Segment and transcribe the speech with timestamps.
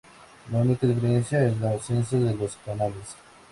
[0.51, 3.15] La única diferencia es la ausencia de los canales.